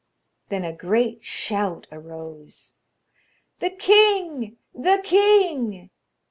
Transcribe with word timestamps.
Then 0.49 0.65
a 0.65 0.73
great 0.73 1.23
shout 1.23 1.85
arose: 1.91 2.73
'The 3.59 3.69
king! 3.69 4.57
the 4.73 4.99
king!' 5.03 5.91